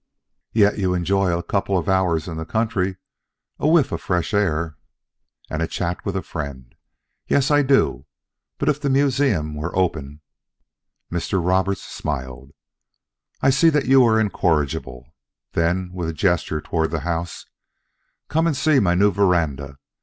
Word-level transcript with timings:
"Yet 0.51 0.79
you 0.79 0.95
enjoy 0.95 1.29
a 1.31 1.43
couple 1.43 1.77
of 1.77 1.87
hours 1.87 2.27
in 2.27 2.37
the 2.37 2.43
country, 2.43 2.97
a 3.59 3.67
whiff 3.67 3.91
of 3.91 4.01
fresh 4.01 4.33
air" 4.33 4.75
"And 5.51 5.61
a 5.61 5.67
chat 5.67 6.03
with 6.03 6.15
a 6.15 6.23
friend. 6.23 6.73
Yes, 7.27 7.51
I 7.51 7.61
do; 7.61 8.07
but 8.57 8.67
if 8.67 8.81
the 8.81 8.89
museum 8.89 9.53
were 9.53 9.77
open" 9.77 10.21
Mr. 11.13 11.39
Roberts 11.45 11.83
smiled. 11.83 12.49
"I 13.41 13.51
see 13.51 13.69
that 13.69 13.85
you 13.85 14.03
are 14.05 14.19
incorrigible." 14.19 15.13
Then, 15.51 15.91
with 15.93 16.09
a 16.09 16.13
gesture 16.13 16.61
toward 16.61 16.89
the 16.89 17.01
house: 17.01 17.45
"Come 18.27 18.47
and 18.47 18.57
see 18.57 18.79
my 18.79 18.95
new 18.95 19.11
veranda. 19.11 19.77